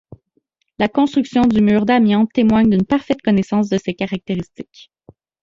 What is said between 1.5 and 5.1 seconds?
mur d’amiante témoigne d’une parfaite connaissance de ses caractéristiques.